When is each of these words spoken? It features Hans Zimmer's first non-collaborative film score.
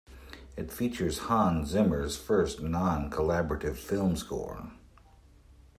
It 0.57 0.71
features 0.71 1.19
Hans 1.29 1.69
Zimmer's 1.69 2.17
first 2.17 2.59
non-collaborative 2.59 3.75
film 3.77 4.15
score. 4.15 4.71